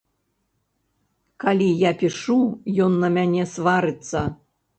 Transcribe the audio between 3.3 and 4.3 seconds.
сварыцца.